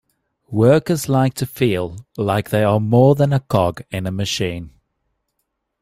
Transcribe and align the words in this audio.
Workers 0.49 1.07
like 1.09 1.35
to 1.35 1.45
feel 1.45 2.07
like 2.17 2.49
they 2.49 2.63
are 2.63 2.79
more 2.79 3.13
than 3.13 3.31
a 3.31 3.39
cog 3.39 3.81
in 3.91 4.07
a 4.07 4.11
machine. 4.11 4.71